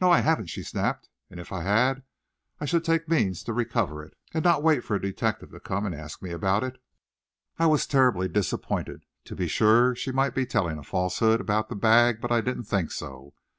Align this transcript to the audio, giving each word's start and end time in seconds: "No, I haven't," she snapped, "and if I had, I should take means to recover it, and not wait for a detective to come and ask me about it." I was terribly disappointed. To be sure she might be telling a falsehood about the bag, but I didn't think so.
"No, 0.00 0.10
I 0.10 0.20
haven't," 0.20 0.46
she 0.46 0.62
snapped, 0.62 1.10
"and 1.28 1.38
if 1.38 1.52
I 1.52 1.60
had, 1.64 2.02
I 2.60 2.64
should 2.64 2.82
take 2.82 3.10
means 3.10 3.42
to 3.42 3.52
recover 3.52 4.02
it, 4.02 4.16
and 4.32 4.42
not 4.42 4.62
wait 4.62 4.82
for 4.82 4.96
a 4.96 5.02
detective 5.02 5.50
to 5.50 5.60
come 5.60 5.84
and 5.84 5.94
ask 5.94 6.22
me 6.22 6.30
about 6.30 6.64
it." 6.64 6.80
I 7.58 7.66
was 7.66 7.86
terribly 7.86 8.26
disappointed. 8.26 9.04
To 9.26 9.36
be 9.36 9.48
sure 9.48 9.94
she 9.94 10.12
might 10.12 10.34
be 10.34 10.46
telling 10.46 10.78
a 10.78 10.82
falsehood 10.82 11.42
about 11.42 11.68
the 11.68 11.76
bag, 11.76 12.22
but 12.22 12.32
I 12.32 12.40
didn't 12.40 12.64
think 12.64 12.90
so. 12.90 13.34